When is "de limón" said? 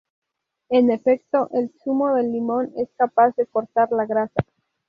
2.15-2.71